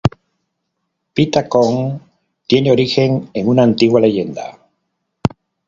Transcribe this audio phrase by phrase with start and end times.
[1.15, 1.99] Phi Ta Khon
[2.47, 4.57] tiene origen en una antigua leyenda.